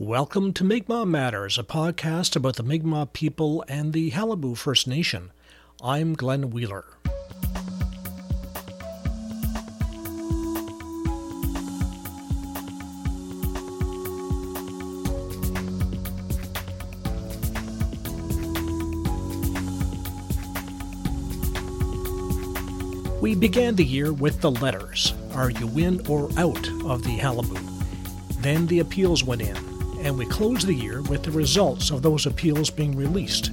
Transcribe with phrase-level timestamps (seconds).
[0.00, 5.30] Welcome to Mi'kmaq Matters, a podcast about the Mi'kmaq people and the Qalipu First Nation.
[5.84, 6.86] I'm Glenn Wheeler.
[23.20, 27.60] We began the year with the letters Are you in or out of the Qalipu?
[28.40, 29.69] Then the appeals went in
[30.00, 33.50] and we close the year with the results of those appeals being released.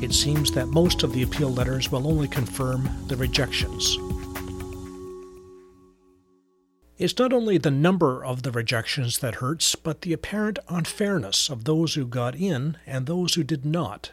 [0.00, 3.96] It seems that most of the appeal letters will only confirm the rejections.
[6.98, 11.64] It's not only the number of the rejections that hurts, but the apparent unfairness of
[11.64, 14.12] those who got in and those who did not.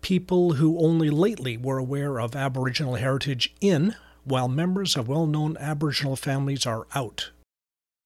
[0.00, 5.56] People who only lately were aware of Aboriginal heritage in, while members of well known
[5.56, 7.30] Aboriginal families are out.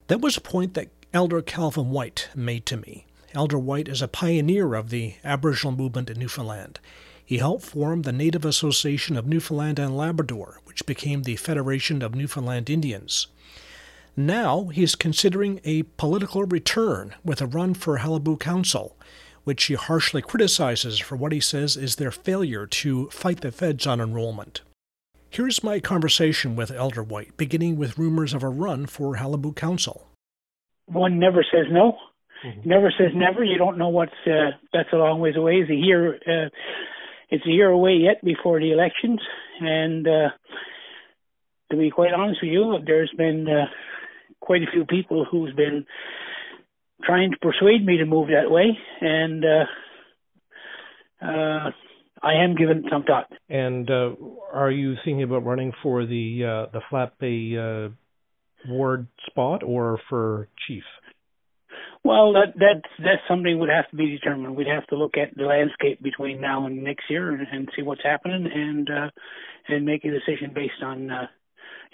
[0.07, 3.07] That was a point that Elder Calvin White made to me.
[3.33, 6.81] Elder White is a pioneer of the Aboriginal movement in Newfoundland.
[7.25, 12.15] He helped form the Native Association of Newfoundland and Labrador, which became the Federation of
[12.15, 13.29] Newfoundland Indians.
[14.19, 18.95] Now he's considering a political return with a run for Qalipu Council,
[19.45, 23.87] which he harshly criticizes for what he says is their failure to fight the feds
[23.87, 24.61] on enrollment.
[25.31, 30.08] Here's my conversation with Elder White, beginning with rumors of a run for Qalipu Council
[30.89, 31.97] one never says no.
[32.45, 32.69] Mm-hmm.
[32.69, 33.43] Never says never.
[33.45, 35.57] You don't know what's uh, that's a long ways away.
[35.57, 36.15] It's a year.
[36.15, 36.49] Uh,
[37.31, 39.21] it's a year away yet before the elections,
[39.61, 40.29] and uh,
[41.71, 43.67] to be quite honest with you, there's been uh,
[44.41, 45.85] quite a few people who's been
[47.05, 49.65] trying to persuade me to move that way, and uh,
[51.25, 51.71] uh,
[52.23, 53.31] I am giving some thought.
[53.49, 54.11] And uh,
[54.53, 57.91] are you thinking about running for the uh, the Flat Bay uh,
[58.67, 60.85] ward spot or for chief?
[62.05, 64.57] Well, that that's that's something would have to be determined.
[64.57, 67.83] We'd have to look at the landscape between now and next year and, and see
[67.83, 69.11] what's happening and uh,
[69.69, 71.27] and make a decision based on uh,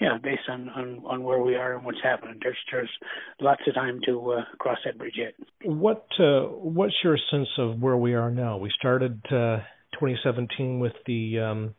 [0.00, 2.38] yeah based on, on on where we are and what's happening.
[2.42, 2.90] There's there's
[3.40, 5.34] lots of time to uh, cross that bridge yet.
[5.64, 8.58] What uh, what's your sense of where we are now?
[8.58, 11.74] We started uh, 2017 with the um,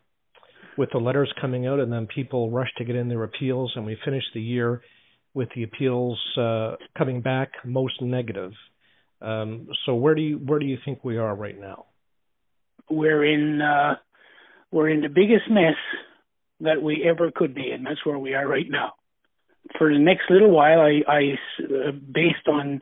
[0.77, 3.85] with the letters coming out, and then people rushed to get in their appeals, and
[3.85, 4.81] we finished the year
[5.33, 8.51] with the appeals uh, coming back most negative.
[9.21, 11.85] Um, so where do you where do you think we are right now?
[12.89, 13.95] We're in uh,
[14.71, 15.75] we're in the biggest mess
[16.61, 18.93] that we ever could be, and that's where we are right now.
[19.77, 21.21] For the next little while, I, I
[21.63, 22.81] uh, based on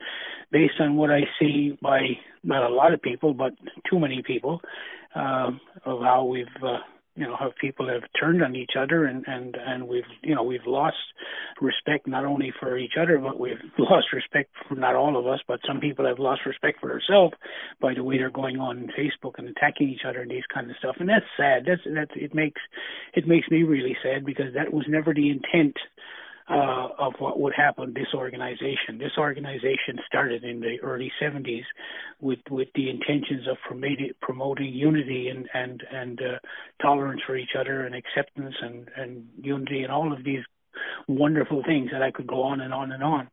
[0.51, 2.01] based on what I see by
[2.43, 3.53] not a lot of people, but
[3.89, 4.61] too many people,
[5.15, 5.51] uh,
[5.85, 6.79] of how we've uh,
[7.15, 10.43] you know how people have turned on each other and and and we've you know
[10.43, 10.97] we've lost
[11.61, 15.39] respect not only for each other but we've lost respect for not all of us
[15.47, 17.33] but some people have lost respect for themselves
[17.79, 20.77] by the way they're going on Facebook and attacking each other and these kind of
[20.77, 20.95] stuff.
[20.99, 21.63] And that's sad.
[21.65, 22.61] That's that's it makes
[23.13, 25.75] it makes me really sad because that was never the intent
[26.49, 28.97] uh, of what would happen this organization.
[28.97, 31.63] This organization started in the early 70s
[32.19, 36.39] with with the intentions of promoting promoting unity and and and uh,
[36.81, 40.43] tolerance for each other and acceptance and and unity and all of these
[41.07, 43.29] wonderful things that I could go on and on and on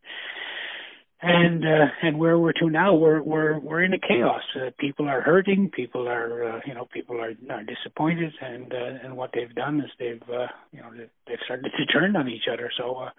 [1.22, 4.42] and uh, and where we're to now, we're we're we're in a chaos.
[4.56, 5.70] Uh, people are hurting.
[5.70, 9.81] People are uh, you know people are, are disappointed, and uh, and what they've done
[9.81, 10.91] is they've uh, you know
[11.26, 12.70] they've started to turn on each other.
[12.76, 13.10] So uh,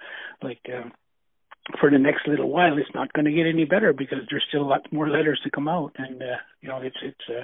[0.41, 0.61] like.
[0.67, 0.89] Uh,
[1.79, 4.63] for the next little while, it's not going to get any better because there's still
[4.63, 7.43] a lot more letters to come out, and uh, you know it's it's uh,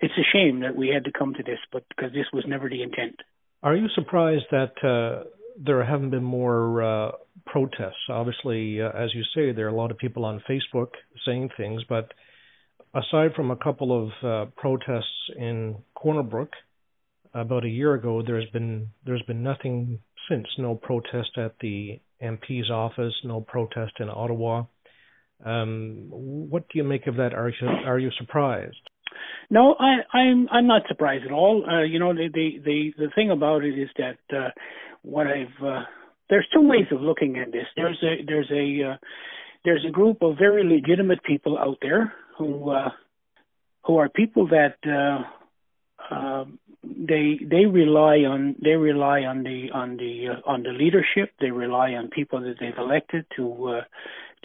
[0.00, 2.68] it's a shame that we had to come to this, but because this was never
[2.68, 3.16] the intent.
[3.64, 5.24] Are you surprised that uh,
[5.58, 7.12] there haven't been more uh,
[7.46, 8.08] protests.
[8.08, 10.88] Obviously, uh, as you say, there are a lot of people on Facebook
[11.24, 12.12] saying things, but
[12.94, 16.52] aside from a couple of uh, protests in Corner Brook
[17.34, 20.46] about a year ago, there's been there's been nothing since.
[20.58, 24.64] No protest at the MP's office, no protest in Ottawa.
[25.44, 27.34] Um, what do you make of that?
[27.34, 28.76] Are you are you surprised?
[29.50, 31.64] No, I, I'm I'm not surprised at all.
[31.68, 34.48] Uh, you know, the, the the the thing about it is that uh,
[35.06, 35.82] what I've uh,
[36.28, 37.66] there's two ways of looking at this.
[37.76, 38.96] There's a there's a uh,
[39.64, 42.90] there's a group of very legitimate people out there who uh,
[43.84, 46.44] who are people that uh, uh,
[46.82, 51.30] they they rely on they rely on the on the uh, on the leadership.
[51.40, 53.80] They rely on people that they've elected to uh,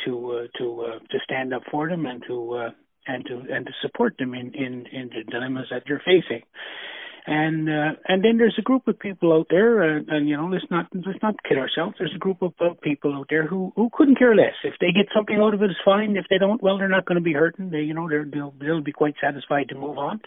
[0.06, 2.70] to uh, to uh, to stand up for them and to uh,
[3.08, 6.44] and to and to support them in in in the dilemmas that they're facing.
[7.28, 10.48] And uh, and then there's a group of people out there, uh, and you know,
[10.48, 11.96] let's not let's not kid ourselves.
[12.00, 14.56] There's a group of uh, people out there who who couldn't care less.
[14.64, 16.18] If they get something out of it, it's fine.
[16.18, 17.70] If they don't, well, they're not going to be hurting.
[17.70, 20.22] They, you know, they're, they'll they'll be quite satisfied to move on.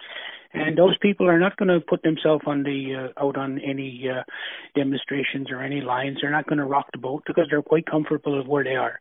[0.52, 4.08] And those people are not going to put themselves on the uh, out on any
[4.08, 4.22] uh,
[4.76, 6.18] demonstrations or any lines.
[6.20, 9.00] They're not going to rock the boat because they're quite comfortable of where they are.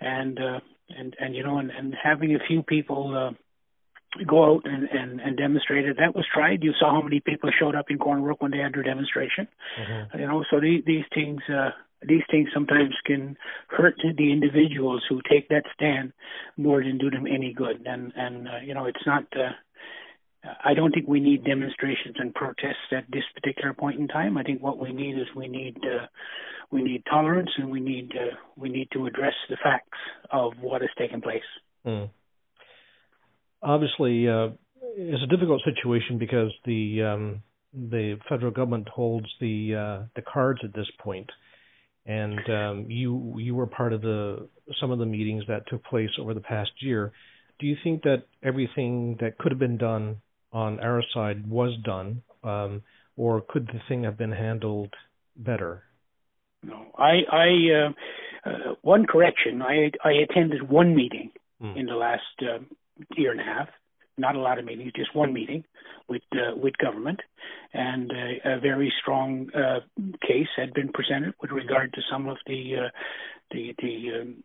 [0.00, 3.16] And uh, and and you know, and, and having a few people.
[3.16, 3.38] Uh,
[4.26, 5.96] go out and, and, and demonstrate it.
[5.98, 6.62] That was tried.
[6.62, 9.48] You saw how many people showed up in Corner Brook when they had their demonstration.
[9.80, 10.18] Mm-hmm.
[10.18, 11.70] You know, so the, these things uh,
[12.06, 13.36] these things sometimes can
[13.68, 16.12] hurt the individuals who take that stand
[16.56, 17.86] more than do them any good.
[17.86, 19.24] And and uh, you know, it's not.
[19.34, 19.52] Uh,
[20.64, 24.36] I don't think we need demonstrations and protests at this particular point in time.
[24.36, 26.06] I think what we need is we need uh,
[26.72, 29.98] we need tolerance and we need uh, we need to address the facts
[30.30, 31.42] of what has taken place.
[31.86, 32.10] Mm
[33.62, 34.48] obviously uh,
[34.96, 37.42] it's a difficult situation because the um,
[37.72, 41.30] the federal government holds the uh, the cards at this point,
[42.06, 44.48] and um, you you were part of the
[44.80, 47.12] some of the meetings that took place over the past year.
[47.58, 50.16] Do you think that everything that could have been done
[50.52, 52.82] on our side was done, um,
[53.16, 54.92] or could the thing have been handled
[55.36, 55.84] better?
[56.62, 59.62] No, I I uh, uh, one correction.
[59.62, 61.30] I I attended one meeting
[61.62, 61.76] mm.
[61.76, 62.58] in the last uh,
[63.16, 63.68] year and a half.
[64.18, 65.64] Not a lot of meetings, just one meeting
[66.06, 67.20] with uh, with government,
[67.72, 69.80] and uh, a very strong uh,
[70.20, 72.88] case had been presented with regard to some of the uh,
[73.52, 74.44] the the um,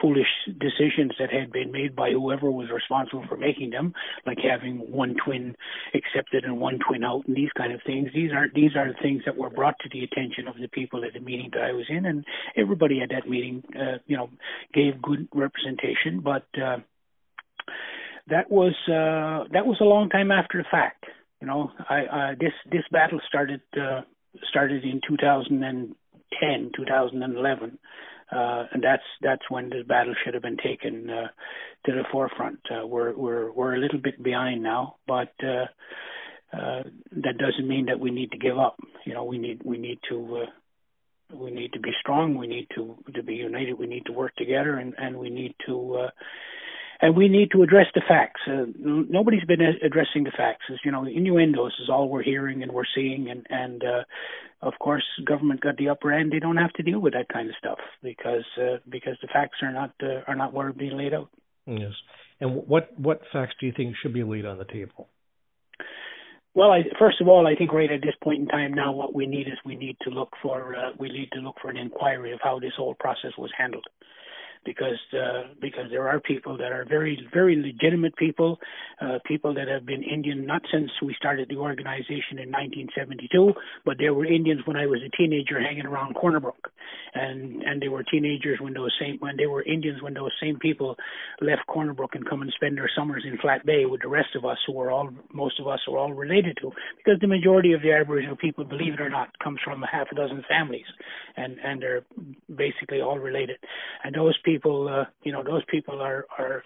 [0.00, 0.26] foolish
[0.58, 3.92] decisions that had been made by whoever was responsible for making them,
[4.26, 5.54] like having one twin
[5.94, 8.08] accepted and one twin out, and these kind of things.
[8.14, 11.04] These are these are the things that were brought to the attention of the people
[11.04, 12.24] at the meeting that I was in, and
[12.56, 14.30] everybody at that meeting, uh, you know,
[14.72, 16.46] gave good representation, but.
[18.30, 21.04] That was uh, that was a long time after the fact.
[21.40, 24.02] You know, I, uh, this this battle started uh,
[24.50, 27.78] started in 2010, 2011,
[28.30, 31.28] uh, and that's that's when this battle should have been taken uh,
[31.86, 32.58] to the forefront.
[32.70, 35.66] Uh, we're we're we're a little bit behind now, but uh,
[36.52, 36.82] uh,
[37.12, 38.76] that doesn't mean that we need to give up.
[39.04, 40.42] You know, we need we need to.
[40.42, 40.50] Uh,
[41.30, 42.36] we need to be strong.
[42.36, 43.78] We need to to be united.
[43.78, 46.10] We need to work together, and and we need to uh,
[47.00, 48.40] and we need to address the facts.
[48.46, 50.64] Uh, nobody's been addressing the facts.
[50.70, 54.04] As you know, innuendos is all we're hearing and we're seeing, and and uh,
[54.62, 56.32] of course, government got the upper end.
[56.32, 59.58] They don't have to deal with that kind of stuff because uh, because the facts
[59.62, 61.30] are not uh, are not what are being laid out.
[61.66, 61.92] Yes,
[62.40, 65.08] and what what facts do you think should be laid on the table?
[66.54, 69.14] Well, I, first of all, I think right at this point in time now, what
[69.14, 71.76] we need is we need to look for uh, we need to look for an
[71.76, 73.86] inquiry of how this whole process was handled
[74.68, 78.58] because uh, because there are people that are very very legitimate people,
[79.00, 83.54] uh, people that have been Indian not since we started the organization in 1972,
[83.86, 86.70] but there were Indians when I was a teenager hanging around Corner Brook,
[87.14, 90.58] and and they were teenagers when those same when they were Indians when those same
[90.58, 90.96] people
[91.40, 94.36] left Corner Brook and come and spend their summers in Flat Bay with the rest
[94.36, 97.72] of us who are all most of us are all related to because the majority
[97.72, 100.86] of the Aboriginal people, believe it or not, comes from a half a dozen families,
[101.38, 102.04] and and they're
[102.54, 103.56] basically all related,
[104.04, 106.62] and those people, uh, you know, those people are are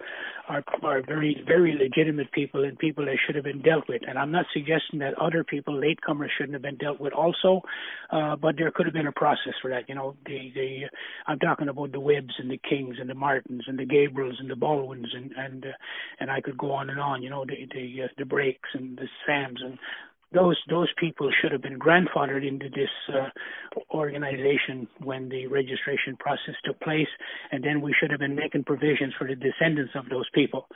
[0.49, 4.03] are are very very legitimate people and people that should have been dealt with.
[4.07, 7.63] And I'm not suggesting that other people, latecomers, shouldn't have been dealt with also,
[8.11, 9.89] uh, but there could have been a process for that.
[9.89, 10.83] You know, the the
[11.27, 14.51] I'm talking about the Webbs and the Kings and the Martins and the Gabriels and
[14.51, 15.73] the Baldwins and and uh,
[16.21, 17.23] and I could go on and on.
[17.23, 19.79] You know, the the uh, the Breaks and the Sams and
[20.35, 23.29] those those people should have been grandfathered into this uh,
[23.91, 27.09] organization when the registration process took place,
[27.51, 30.67] and then we should have been making provisions for the descendants of those people,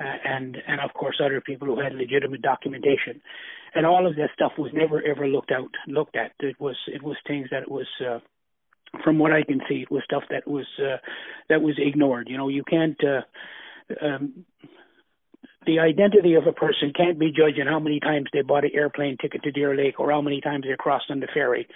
[0.00, 3.20] uh, and and of course other people who had legitimate documentation,
[3.74, 6.32] and all of that stuff was never ever looked out looked at.
[6.40, 7.86] It was it was things that was.
[8.04, 8.18] Uh,
[9.02, 10.98] from what I can see, it was stuff that was uh,
[11.48, 12.28] that was ignored.
[12.30, 13.22] You know, you can't uh,
[14.06, 14.44] um,
[15.66, 18.70] the identity of a person can't be judged in how many times they bought an
[18.74, 21.66] airplane ticket to Deer Lake or how many times they crossed on the ferry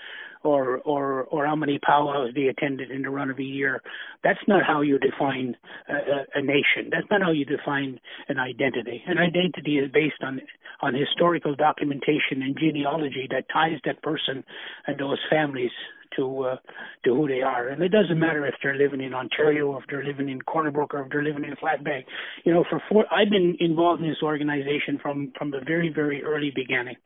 [0.45, 3.83] or or or how many powwows they attended in the run of a year.
[4.23, 5.57] That's not how you define
[5.89, 6.91] a, a nation.
[6.91, 9.03] That's not how you define an identity.
[9.07, 10.41] An identity is based on
[10.81, 14.45] on historical documentation and genealogy that ties that person
[14.87, 15.73] and those families
[16.17, 16.57] to uh,
[17.05, 17.69] to who they are.
[17.69, 20.71] And it doesn't matter if they're living in Ontario, or if they're living in Corner
[20.71, 22.05] Brook, or if they're living in Flat Bay.
[22.45, 26.23] You know, for four, I've been involved in this organization from from the very very
[26.23, 26.97] early beginning.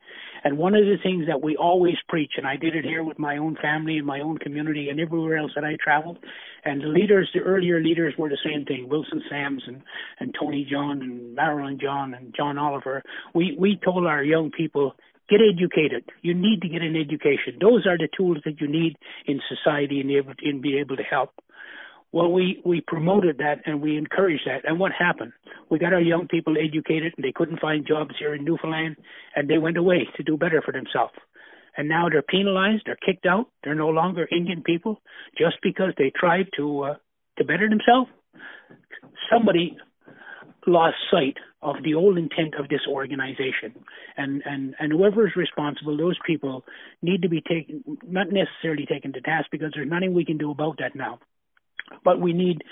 [0.43, 3.17] And one of the things that we always preach, and I did it here with
[3.17, 6.17] my own family and my own community and everywhere else that I traveled,
[6.65, 9.81] and the leaders, the earlier leaders were the same thing, Wilson Sams and,
[10.19, 13.03] and Tony John and Marilyn John and John Oliver.
[13.33, 14.95] We, we told our young people,
[15.29, 16.03] get educated.
[16.21, 17.57] You need to get an education.
[17.59, 21.03] Those are the tools that you need in society and able in be able to
[21.03, 21.31] help.
[22.11, 24.69] Well, we, we promoted that and we encouraged that.
[24.69, 25.33] And what happened?
[25.71, 28.97] We got our young people educated and they couldn't find jobs here in Newfoundland
[29.35, 31.13] and they went away to do better for themselves.
[31.75, 35.01] And now they're penalized, they're kicked out, they're no longer Indian people
[35.35, 36.95] just because they tried to, uh,
[37.39, 38.11] to better themselves.
[39.31, 39.75] Somebody
[40.67, 43.73] lost sight of the old intent of this organization.
[44.17, 46.63] And, and, and whoever is responsible, those people
[47.01, 50.51] need to be taken, not necessarily taken to task because there's nothing we can do
[50.51, 51.19] about that now
[52.03, 52.63] but we need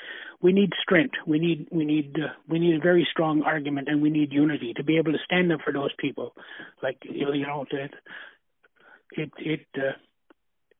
[0.41, 1.15] we need strength.
[1.27, 4.73] We need we need uh, we need a very strong argument, and we need unity
[4.75, 6.33] to be able to stand up for those people.
[6.81, 7.91] Like you know, you know it
[9.11, 9.93] it it, uh,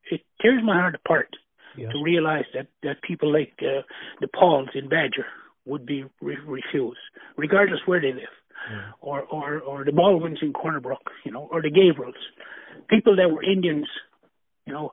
[0.10, 1.30] it tears my heart apart
[1.78, 1.92] yes.
[1.92, 3.82] to realize that that people like uh,
[4.20, 5.26] the Pauls in Badger
[5.66, 7.00] would be re- refused,
[7.38, 8.36] regardless where they live,
[8.72, 8.92] yeah.
[9.00, 12.14] or or or the Baldwins in Corner Brook, you know, or the Gabriels,
[12.90, 13.88] people that were Indians,
[14.66, 14.92] you know,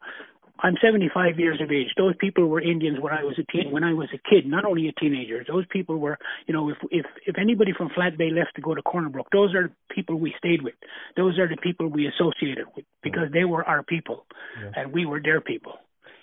[0.60, 1.88] I'm 75 years of age.
[1.96, 4.64] Those people were Indians when I was a teen, when I was a kid, not
[4.64, 5.44] only a teenager.
[5.46, 8.74] Those people were, you know, if if if anybody from Flat Bay left to go
[8.74, 10.74] to Corner Brook, those are the people we stayed with.
[11.16, 13.34] Those are the people we associated with because mm-hmm.
[13.34, 14.26] they were our people,
[14.60, 14.72] yeah.
[14.74, 15.74] and we were their people.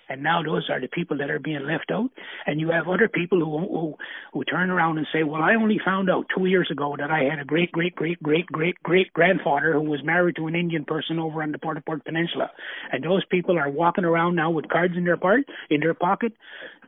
[0.08, 2.10] And now those are the people that are being left out.
[2.46, 3.94] And you have other people who who
[4.32, 7.24] who turn around and say, "Well, I only found out two years ago that I
[7.24, 10.84] had a great great great great great great grandfather who was married to an Indian
[10.84, 12.50] person over on the Port au Port Peninsula."
[12.92, 16.32] And those people are walking around now with cards in their part in their pocket.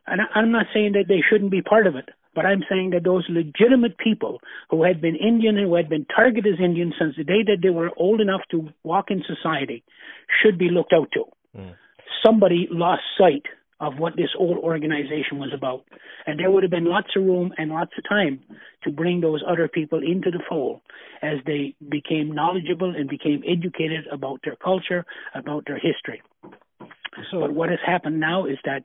[0.06, 3.04] And I'm not saying that they shouldn't be part of it, but I'm saying that
[3.04, 7.16] those legitimate people who had been Indian and who had been targeted as Indian since
[7.16, 9.82] the day that they were old enough to walk in society
[10.40, 11.24] should be looked out to.
[11.56, 11.74] Mm
[12.24, 13.44] somebody lost sight
[13.80, 15.84] of what this old organization was about.
[16.26, 18.40] And there would have been lots of room and lots of time
[18.82, 20.80] to bring those other people into the fold
[21.22, 26.22] as they became knowledgeable and became educated about their culture, about their history.
[27.30, 28.82] So, but what has happened now is that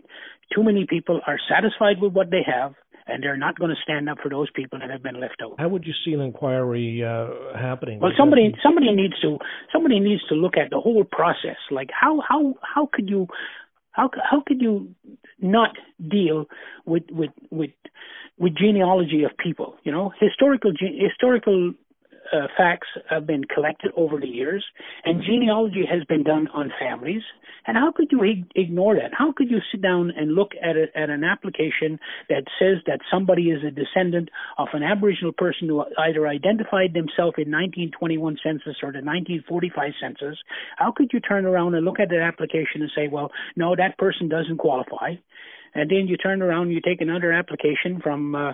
[0.54, 2.74] too many people are satisfied with what they have
[3.08, 5.56] and they're not going to stand up for those people that have been left out.
[5.60, 8.00] How would you see an inquiry uh, happening?
[8.00, 9.38] Well, somebody somebody needs to
[9.72, 11.58] somebody needs to look at the whole process.
[11.72, 13.28] Like how how how could you
[13.92, 14.96] how how could you
[15.40, 16.46] not deal
[16.86, 17.72] with with with
[18.38, 19.76] with genealogy of people?
[19.84, 21.74] You know, historical historical
[22.32, 24.64] uh, facts have been collected over the years,
[25.06, 27.22] and genealogy has been done on families.
[27.66, 29.12] And how could you ig- ignore that?
[29.14, 32.00] How could you sit down and look at it at an application
[32.30, 37.36] that says that somebody is a descendant of an Aboriginal person who either identified themselves
[37.38, 40.38] in 1921 census or the 1945 census?
[40.78, 43.98] How could you turn around and look at that application and say, well, no, that
[43.98, 45.16] person doesn't qualify?
[45.76, 48.54] and then you turn around and you take another application from uh,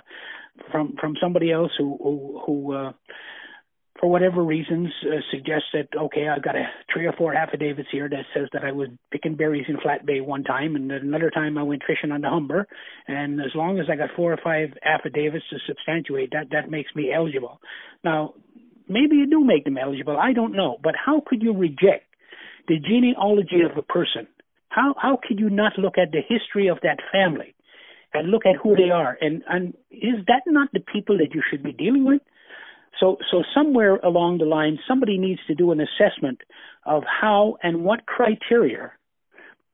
[0.71, 2.91] from from somebody else who who, who uh,
[3.99, 6.63] for whatever reasons, uh, suggests that okay, I've got a
[6.93, 10.21] three or four affidavits here that says that I was picking berries in Flat Bay
[10.21, 12.67] one time, and another time I went fishing on the Humber,
[13.07, 16.95] and as long as I got four or five affidavits to substantiate that, that makes
[16.95, 17.59] me eligible.
[18.03, 18.35] Now,
[18.87, 20.17] maybe you do make them eligible.
[20.17, 22.05] I don't know, but how could you reject
[22.67, 24.27] the genealogy of a person?
[24.69, 27.53] How how could you not look at the history of that family?
[28.11, 31.43] And look at who they are, and and is that not the people that you
[31.49, 32.21] should be dealing with?
[32.99, 36.39] So, so somewhere along the line, somebody needs to do an assessment
[36.85, 38.91] of how and what criteria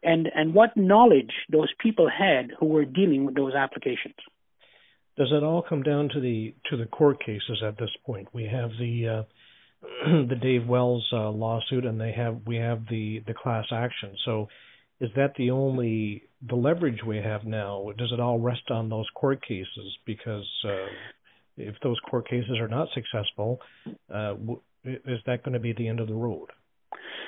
[0.04, 4.16] and, and what knowledge those people had who were dealing with those applications.
[5.18, 8.28] Does it all come down to the to the court cases at this point?
[8.34, 9.24] We have the uh,
[10.28, 14.14] the Dave Wells uh, lawsuit, and they have we have the the class action.
[14.26, 14.50] So,
[15.00, 17.92] is that the only the leverage we have now?
[17.98, 19.98] Does it all rest on those court cases?
[20.06, 20.88] Because uh,
[21.58, 23.60] if those court cases are not successful,
[24.14, 24.36] uh,
[24.84, 26.50] is that going to be the end of the road?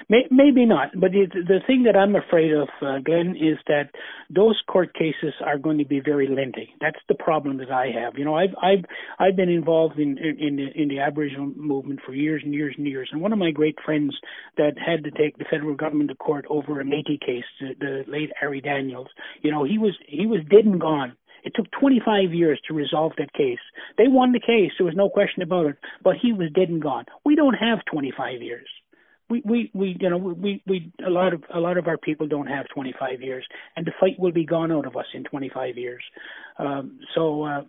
[0.09, 3.89] Maybe not, but the, the thing that I'm afraid of, uh, Glenn, is that
[4.29, 6.69] those court cases are going to be very lengthy.
[6.79, 8.13] That's the problem that I have.
[8.17, 8.85] You know, I've I've
[9.19, 12.87] I've been involved in in the, in the Aboriginal movement for years and years and
[12.87, 13.09] years.
[13.11, 14.15] And one of my great friends
[14.55, 18.03] that had to take the federal government to court over a Métis case, the, the
[18.07, 19.07] late Harry Daniels.
[19.41, 21.17] You know, he was he was dead and gone
[21.47, 23.63] it took 25 years to resolve that case.
[23.97, 24.71] They won the case.
[24.77, 25.77] There was no question about it.
[26.03, 27.05] But he was dead and gone.
[27.23, 28.67] We don't have 25 years.
[29.29, 32.27] We, we, we, you know, we, we, a lot of, a lot of our people
[32.27, 33.45] don't have 25 years,
[33.77, 36.03] and the fight will be gone out of us in 25 years.
[36.59, 37.61] Um, so, uh,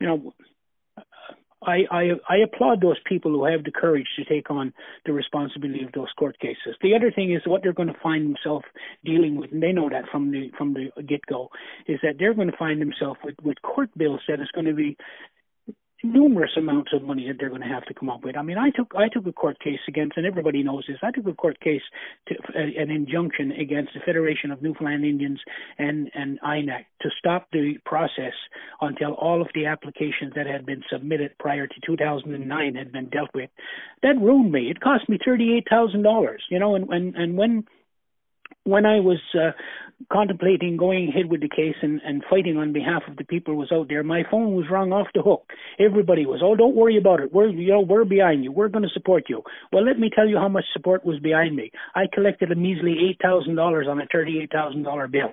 [0.00, 0.34] you know,
[1.62, 4.72] I, I, I applaud those people who have the courage to take on
[5.04, 6.74] the responsibility of those court cases.
[6.82, 8.64] The other thing is what they're going to find themselves
[9.04, 11.50] dealing with, and they know that from the from the get go,
[11.86, 14.74] is that they're going to find themselves with, with court bills that is going to
[14.74, 14.96] be
[16.02, 18.36] numerous amounts of money that they're going to have to come up with.
[18.36, 20.98] I mean, I took I took a court case against, and everybody knows this.
[21.02, 21.82] I took a court case,
[22.28, 25.40] to, uh, an injunction against the Federation of Newfoundland Indians
[25.78, 28.34] and and INAC to stop the process
[28.80, 33.30] until all of the applications that had been submitted prior to 2009 had been dealt
[33.34, 33.50] with.
[34.02, 34.70] That ruined me.
[34.70, 36.42] It cost me thirty eight thousand dollars.
[36.50, 37.64] You know, and and and when
[38.70, 39.50] when I was uh,
[40.10, 43.60] contemplating going ahead with the case and, and fighting on behalf of the people who
[43.60, 45.44] was out there, my phone was rung off the hook.
[45.78, 47.32] Everybody was, oh, don't worry about it.
[47.32, 48.52] We're, you know, we're behind you.
[48.52, 49.42] We're going to support you.
[49.72, 51.70] Well, let me tell you how much support was behind me.
[51.94, 55.32] I collected a measly eight thousand dollars on a thirty-eight thousand dollar bill.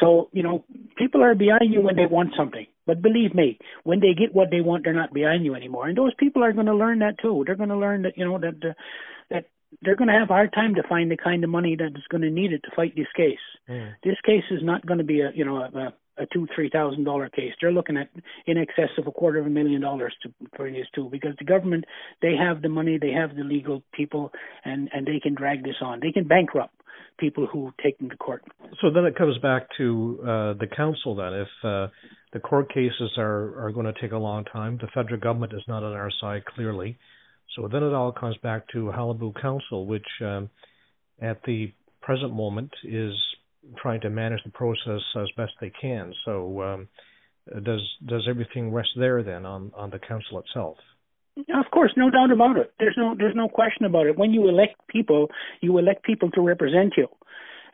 [0.00, 0.64] So, you know,
[0.96, 2.66] people are behind you when they want something.
[2.86, 5.88] But believe me, when they get what they want, they're not behind you anymore.
[5.88, 7.44] And those people are going to learn that too.
[7.46, 8.74] They're going to learn that, you know, that uh,
[9.30, 9.44] that
[9.82, 12.04] they're going to have a hard time to find the kind of money that is
[12.10, 13.38] going to need it to fight this case.
[13.68, 13.92] Mm.
[14.02, 17.04] This case is not going to be a you know a, a two three thousand
[17.04, 17.52] dollar case.
[17.60, 18.08] They're looking at
[18.46, 21.44] in excess of a quarter of a million dollars to for these two because the
[21.44, 21.84] government
[22.22, 24.32] they have the money, they have the legal people,
[24.64, 26.00] and and they can drag this on.
[26.00, 26.74] They can bankrupt
[27.18, 28.44] people who take them to court.
[28.80, 31.16] So then it comes back to uh, the council.
[31.16, 31.88] Then, if uh,
[32.32, 35.62] the court cases are are going to take a long time, the federal government is
[35.68, 36.98] not on our side clearly.
[37.56, 40.50] So then it all comes back to Qalipu Council, which um,
[41.20, 43.14] at the present moment is
[43.76, 46.12] trying to manage the process as best they can.
[46.24, 46.88] So um,
[47.64, 50.76] does does everything rest there then on, on the council itself?
[51.36, 52.72] Of course, no doubt about it.
[52.78, 54.18] There's no there's no question about it.
[54.18, 55.28] When you elect people,
[55.60, 57.08] you elect people to represent you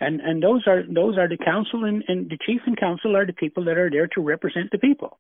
[0.04, 3.26] and and those are those are the council and, and the chief and council are
[3.26, 5.18] the people that are there to represent the people.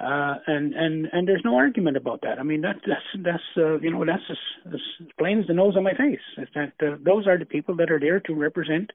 [0.00, 2.38] Uh and and and there's no argument about that.
[2.40, 4.80] I mean that that's that's uh, you know that's as, as
[5.18, 7.92] plain as the nose on my face is that uh, those are the people that
[7.92, 8.90] are there to represent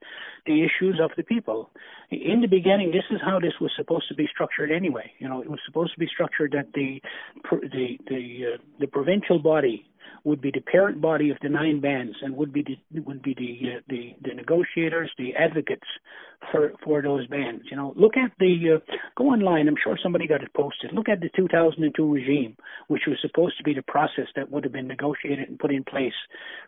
[0.45, 1.69] the issues of the people.
[2.11, 5.09] In the beginning this is how this was supposed to be structured anyway.
[5.19, 7.01] You know it was supposed to be structured that the
[7.49, 9.85] the the uh, the provincial body
[10.23, 13.33] would be the parent body of the nine bands and would be the would be
[13.33, 15.87] the uh, the the negotiators, the advocates
[16.51, 17.63] for for those bands.
[17.69, 19.67] You know, look at the uh, go online.
[19.67, 20.91] I'm sure somebody got it posted.
[20.93, 22.55] Look at the 2002 regime,
[22.87, 25.83] which was supposed to be the process that would have been negotiated and put in
[25.83, 26.13] place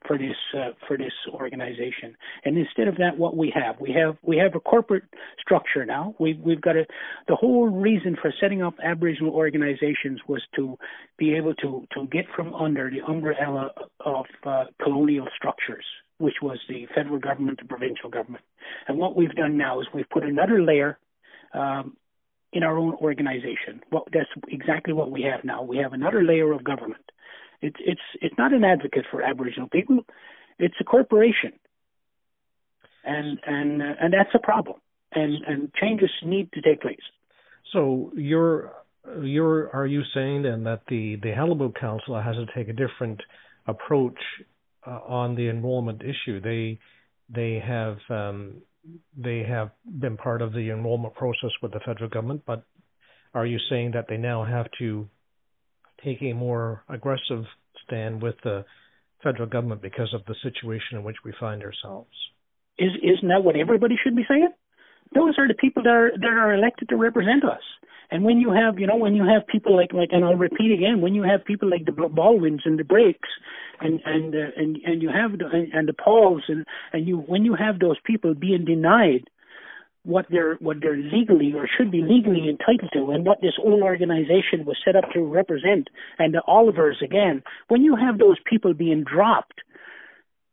[0.08, 2.16] for this uh, for this organization.
[2.46, 5.04] And instead of that, what we have we have we have a corporate
[5.40, 6.16] structure now.
[6.20, 6.86] We've we've got a
[7.28, 10.78] the whole reason for setting up Aboriginal organizations was to
[11.18, 15.86] be able to to get from under the umbrella of uh, colonial structures
[16.22, 18.44] which was the federal government and provincial government.
[18.88, 21.00] And what we've done now is we've put another layer
[21.54, 21.98] um,
[22.54, 23.82] in our own organization.
[23.92, 25.64] That's exactly what we have now.
[25.64, 27.04] We have another layer of government.
[27.62, 30.00] It's it's it's not an advocate for Aboriginal people.
[30.58, 31.54] It's a corporation,
[33.04, 34.78] and and uh, and that's a problem.
[35.14, 37.06] And and changes need to take place.
[37.72, 38.72] So you're
[39.24, 43.22] you're are you saying then that the the Qalipu Council has to take a different
[43.68, 44.20] approach
[44.86, 46.40] uh, on the enrollment issue.
[46.42, 46.80] They
[47.30, 48.62] they have um,
[49.18, 52.64] they have been part of the enrollment process with the federal government, but
[53.34, 55.08] are you saying that they now have to
[56.04, 57.46] take a more aggressive
[57.86, 58.66] stand with the
[59.24, 62.10] federal government because of the situation in which we find ourselves?
[62.78, 64.52] Is isn't that what everybody should be saying?
[65.14, 67.62] Those are the people that are that are elected to represent us.
[68.12, 70.74] And when you have, you know, when you have people like, like, and I'll repeat
[70.74, 73.30] again, when you have people like the Baldwins and the Breaks,
[73.80, 77.46] and and uh, and and you have the, and the Pauls, and and you when
[77.46, 79.24] you have those people being denied
[80.04, 83.82] what they're what they're legally or should be legally entitled to, and what this whole
[83.84, 85.88] organization was set up to represent,
[86.20, 89.62] and the Olivers again, when you have those people being dropped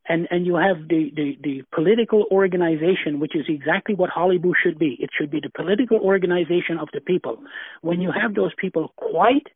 [0.09, 4.79] and and you have the, the, the political organization, which is exactly what Qalipu should
[4.79, 4.97] be.
[5.01, 7.39] It should be the political organization of the people.
[7.83, 9.47] When you have those people quiet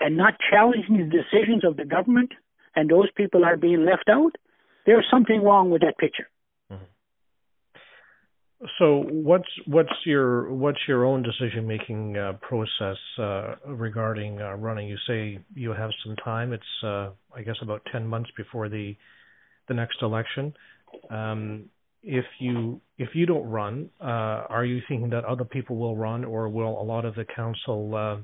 [0.00, 2.32] and not challenging the decisions of the government,
[2.74, 4.32] and those people are being left out,
[4.86, 6.28] there's something wrong with that picture.
[6.72, 6.84] Mm-hmm.
[8.78, 14.88] So what's what's your what's your own decision making uh, process uh, regarding uh, running?
[14.88, 16.52] You say you have some time.
[16.52, 18.96] It's uh, I guess about ten months before the
[19.72, 20.52] the next election.
[21.10, 21.64] Um,
[22.02, 26.24] if you if you don't run, uh, are you thinking that other people will run,
[26.24, 28.16] or will a lot of the council uh,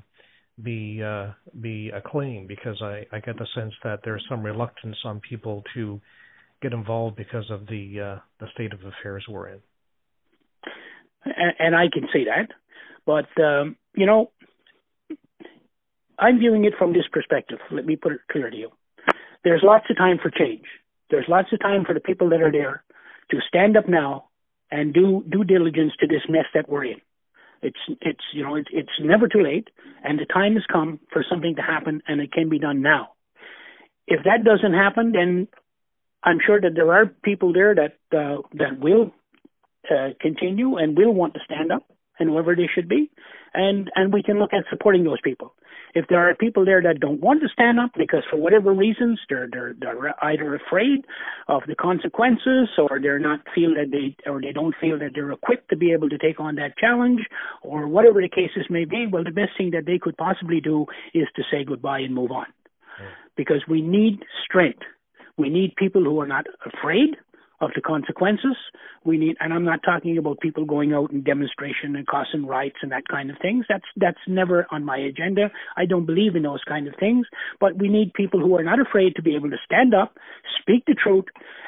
[0.61, 2.47] be uh, be acclaimed?
[2.47, 5.99] Because I, I get the sense that there's some reluctance on people to
[6.61, 9.59] get involved because of the uh, the state of affairs we're in.
[11.25, 12.49] And, and I can see that,
[13.05, 14.31] but um, you know,
[16.19, 17.59] I'm viewing it from this perspective.
[17.71, 18.69] Let me put it clear to you.
[19.43, 20.65] There's lots of time for change.
[21.09, 22.83] There's lots of time for the people that are there
[23.31, 24.29] to stand up now
[24.71, 27.01] and do due diligence to this mess that we're in.
[27.61, 29.69] It's it's you know it, it's never too late,
[30.03, 33.09] and the time has come for something to happen, and it can be done now.
[34.07, 35.47] If that doesn't happen, then
[36.23, 39.11] I'm sure that there are people there that uh, that will
[39.89, 41.83] uh, continue and will want to stand up,
[42.19, 43.11] and whoever they should be,
[43.53, 45.53] and and we can look at supporting those people.
[45.95, 49.19] If there are people there that don't want to stand up because for whatever reasons
[49.29, 51.05] they're they're they're either afraid
[51.47, 55.31] of the consequences or they're not feel that they or they don't feel that they're
[55.31, 57.21] equipped to be able to take on that challenge
[57.61, 60.85] or whatever the cases may be, well the best thing that they could possibly do
[61.13, 62.45] is to say goodbye and move on.
[63.35, 64.83] Because we need strength.
[65.37, 67.15] We need people who are not afraid
[67.61, 68.55] of the consequences.
[69.03, 72.77] We need, and I'm not talking about people going out and demonstration and causing riots
[72.81, 73.65] and that kind of things.
[73.69, 75.51] That's that's never on my agenda.
[75.77, 77.25] I don't believe in those kind of things.
[77.59, 80.17] But we need people who are not afraid to be able to stand up,
[80.61, 81.25] speak the truth,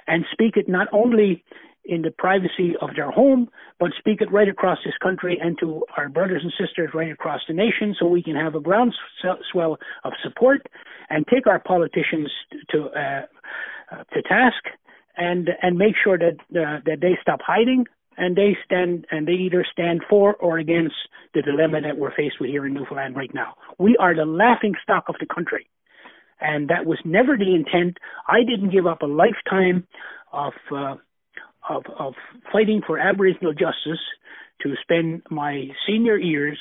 [0.08, 1.44] and speak it not only
[1.86, 3.50] in the privacy of their home,
[3.80, 7.42] but speak it right across this country and to our brothers and sisters right across
[7.48, 10.68] the nation so we can have a groundswell of support
[11.10, 12.30] and take our politicians
[12.70, 13.22] to, uh,
[13.92, 14.64] uh, to task
[15.18, 17.86] and and make sure that uh, that they stop hiding
[18.18, 20.96] and they stand and they either stand for or against
[21.34, 23.56] the dilemma that we're faced with here in Newfoundland right now.
[23.78, 25.68] We are the laughing stock of the country,
[26.40, 27.98] and that was never the intent.
[28.28, 29.88] I didn't give up a lifetime
[30.34, 30.96] of uh,
[31.70, 32.14] of of
[32.52, 34.02] fighting for Aboriginal justice
[34.62, 36.58] to spend my senior years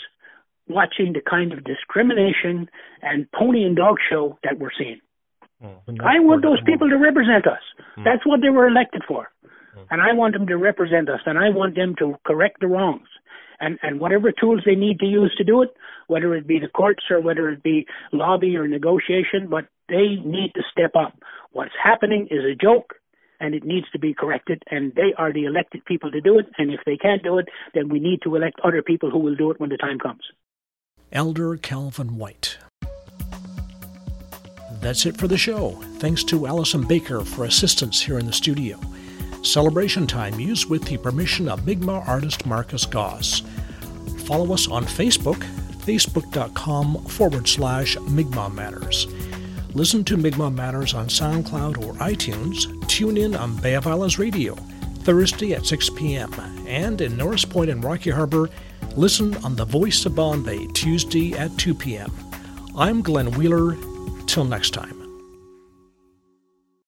[0.68, 2.68] watching the kind of discrimination
[3.02, 5.00] and pony and dog show that we're seeing.
[5.62, 6.00] Mm.
[6.00, 7.62] I want those people to represent us.
[7.98, 8.04] Mm.
[8.04, 9.28] That's what they were elected for.
[9.76, 9.86] Mm.
[9.90, 13.08] And I want them to represent us and I want them to correct the wrongs.
[13.62, 15.68] And, and whatever tools they need to use to do it,
[16.06, 20.52] whether it be the courts or whether it be lobby or negotiation, but they need
[20.54, 21.18] to step up.
[21.52, 22.94] What's happening is a joke
[23.40, 26.46] and it needs to be corrected and they are the elected people to do it
[26.58, 29.34] and if they can't do it then we need to elect other people who will
[29.34, 30.22] do it when the time comes
[31.10, 32.58] elder calvin white
[34.80, 35.72] that's it for the show.
[35.98, 38.78] Thanks to Allison Baker for assistance here in the studio.
[39.42, 43.42] Celebration time used with the permission of Mi'kmaq artist Marcus Goss.
[44.26, 45.42] Follow us on Facebook,
[45.84, 49.06] facebook.com forward slash Mi'kmaq Matters.
[49.74, 52.66] Listen to Mi'kmaq Matters on SoundCloud or iTunes.
[52.88, 54.54] Tune in on Bay of Islands Radio,
[55.04, 56.32] Thursday at 6 p.m.
[56.66, 58.50] And in Norris Point and Rocky Harbor,
[58.96, 62.12] listen on The Voice of Bonne Bay, Tuesday at 2 p.m.
[62.76, 63.76] I'm Glenn Wheeler.
[64.30, 64.99] Till next time.